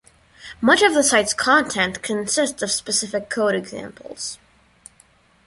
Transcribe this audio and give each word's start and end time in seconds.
Much 0.61 0.81
of 0.81 0.95
the 0.95 1.03
site's 1.03 1.31
content 1.31 2.01
consists 2.01 2.63
of 2.63 2.71
specific 2.71 3.29
code 3.29 3.53
examples. 3.53 4.39